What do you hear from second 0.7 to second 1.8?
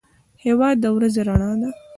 د ورځې رڼا ده.